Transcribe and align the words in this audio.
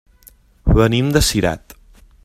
Venim 0.79 1.13
de 1.17 1.23
Cirat. 1.29 1.77